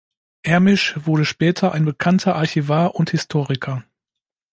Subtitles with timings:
[0.41, 3.83] Ermisch wurde später ein bekannter Archivar und Historiker.